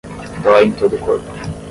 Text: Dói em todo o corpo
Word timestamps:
Dói 0.43 0.63
em 0.65 0.71
todo 0.71 0.95
o 0.95 0.99
corpo 0.99 1.29